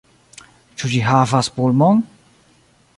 [0.79, 2.05] Ĉu ĝi havas pulmon?